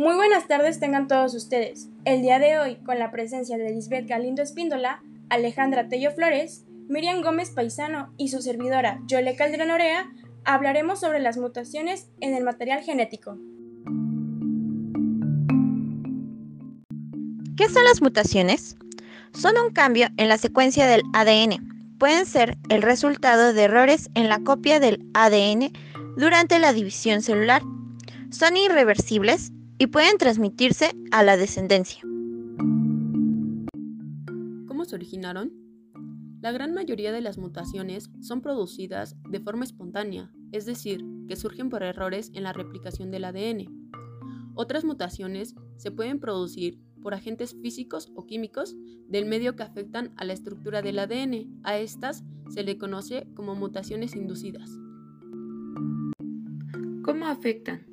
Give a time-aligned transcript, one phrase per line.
[0.00, 1.90] Muy buenas tardes tengan todos ustedes.
[2.06, 7.20] El día de hoy, con la presencia de Lisbeth Galindo Espíndola, Alejandra Tello Flores, Miriam
[7.20, 10.10] Gómez Paisano y su servidora Yole Calderón Orea,
[10.46, 13.36] hablaremos sobre las mutaciones en el material genético.
[17.58, 18.78] ¿Qué son las mutaciones?
[19.34, 21.98] Son un cambio en la secuencia del ADN.
[21.98, 25.70] Pueden ser el resultado de errores en la copia del ADN
[26.16, 27.60] durante la división celular.
[28.30, 32.02] Son irreversibles y pueden transmitirse a la descendencia.
[34.68, 35.52] ¿Cómo se originaron?
[36.42, 41.70] La gran mayoría de las mutaciones son producidas de forma espontánea, es decir, que surgen
[41.70, 43.90] por errores en la replicación del ADN.
[44.54, 48.76] Otras mutaciones se pueden producir por agentes físicos o químicos
[49.08, 51.58] del medio que afectan a la estructura del ADN.
[51.62, 54.68] A estas se le conoce como mutaciones inducidas.
[57.02, 57.89] ¿Cómo afectan?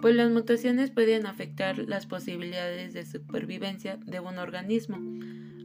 [0.00, 4.98] Pues las mutaciones pueden afectar las posibilidades de supervivencia de un organismo.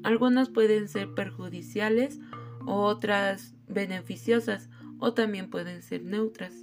[0.04, 2.20] Algunas pueden ser perjudiciales,
[2.66, 6.54] otras beneficiosas o también pueden ser neutras.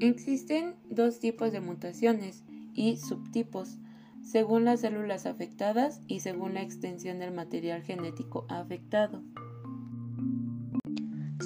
[0.00, 2.42] Existen dos tipos de mutaciones
[2.74, 3.78] y subtipos,
[4.20, 9.22] según las células afectadas y según la extensión del material genético afectado.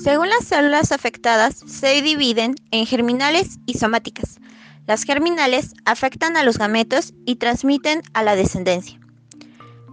[0.06, 4.38] Según las células afectadas, se dividen en germinales y somáticas.
[4.86, 9.00] Las germinales afectan a los gametos y transmiten a la descendencia.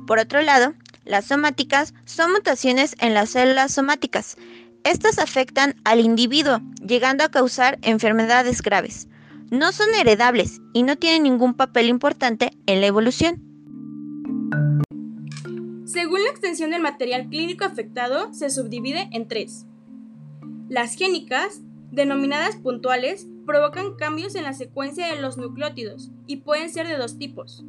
[0.06, 4.38] Por otro lado, las somáticas son mutaciones en las células somáticas.
[4.84, 9.08] Estas afectan al individuo, llegando a causar enfermedades graves.
[9.50, 13.42] No son heredables y no tienen ningún papel importante en la evolución.
[15.88, 19.66] Según la extensión del material clínico afectado, se subdivide en tres.
[20.70, 21.62] Las génicas,
[21.92, 27.18] denominadas puntuales, provocan cambios en la secuencia de los nucleótidos y pueden ser de dos
[27.18, 27.66] tipos.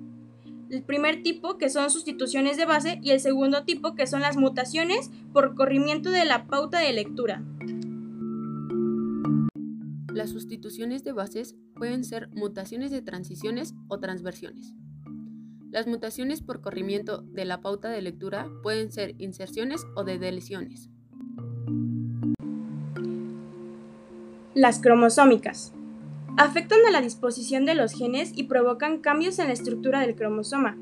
[0.71, 4.37] El primer tipo, que son sustituciones de base, y el segundo tipo, que son las
[4.37, 7.43] mutaciones por corrimiento de la pauta de lectura.
[10.13, 14.75] Las sustituciones de bases pueden ser mutaciones de transiciones o transversiones.
[15.71, 20.89] Las mutaciones por corrimiento de la pauta de lectura pueden ser inserciones o de deleciones.
[24.55, 25.73] Las cromosómicas.
[26.37, 30.79] Afectan a la disposición de los genes y provocan cambios en la estructura del cromosoma.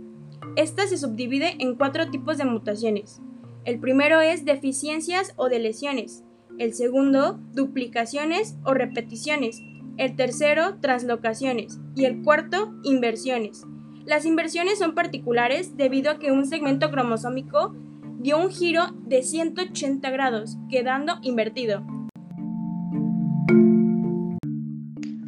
[0.56, 3.22] Esta se subdivide en cuatro tipos de mutaciones.
[3.64, 6.22] El primero es deficiencias o deleciones.
[6.58, 9.62] El segundo, duplicaciones o repeticiones.
[9.96, 11.80] El tercero, translocaciones.
[11.94, 13.64] Y el cuarto, inversiones.
[14.04, 17.74] Las inversiones son particulares debido a que un segmento cromosómico
[18.18, 21.86] dio un giro de 180 grados, quedando invertido.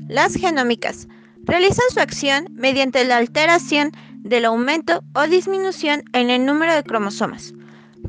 [0.08, 1.08] Las genómicas
[1.44, 7.54] realizan su acción mediante la alteración del aumento o disminución en el número de cromosomas,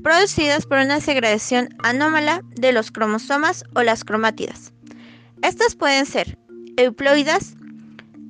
[0.04, 4.74] producidas por una segregación anómala de los cromosomas o las cromátidas.
[5.42, 6.38] Estas pueden ser
[6.78, 7.56] euploidas,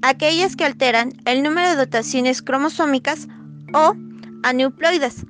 [0.01, 3.27] aquellas que alteran el número de dotaciones cromosómicas,
[3.73, 3.95] o
[4.43, 5.25] aneuploidas,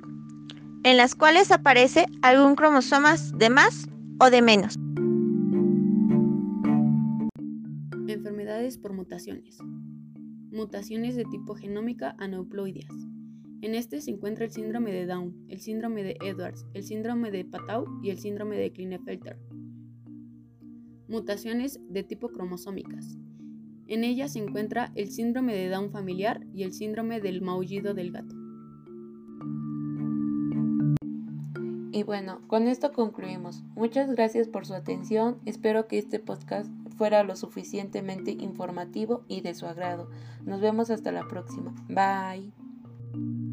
[0.84, 3.88] en las cuales aparece algún cromosoma de más
[4.20, 4.78] o de menos.
[8.80, 9.58] Por mutaciones.
[10.52, 12.94] Mutaciones de tipo genómica aneuploideas.
[13.62, 17.44] En este se encuentra el síndrome de Down, el síndrome de Edwards, el síndrome de
[17.44, 19.38] Patau y el síndrome de Klinefelter.
[21.08, 23.18] Mutaciones de tipo cromosómicas.
[23.88, 28.12] En ellas se encuentra el síndrome de Down familiar y el síndrome del maullido del
[28.12, 28.36] gato.
[31.90, 33.64] Y bueno, con esto concluimos.
[33.74, 35.38] Muchas gracias por su atención.
[35.44, 40.10] Espero que este podcast fuera lo suficientemente informativo y de su agrado.
[40.44, 41.74] Nos vemos hasta la próxima.
[41.88, 43.45] Bye.